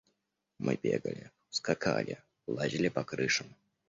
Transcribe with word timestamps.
Мы 0.57 0.79
бегали, 0.81 1.29
скакали, 1.51 2.17
лазили 2.47 2.89
по 2.89 3.03
крышам. 3.03 3.45